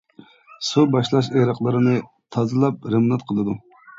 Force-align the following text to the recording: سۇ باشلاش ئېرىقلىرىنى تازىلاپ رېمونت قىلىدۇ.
سۇ 0.67 0.85
باشلاش 0.95 1.29
ئېرىقلىرىنى 1.35 1.93
تازىلاپ 2.37 2.91
رېمونت 2.95 3.29
قىلىدۇ. 3.33 3.57